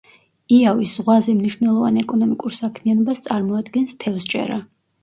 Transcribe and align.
იავის 0.55 0.93
ზღვაზე 0.99 1.35
მნიშვნელოვან 1.41 2.01
ეკონომიკურ 2.05 2.59
საქმიანობას 2.59 3.25
წარმოადგენს 3.29 3.99
თევზჭერა. 4.07 4.65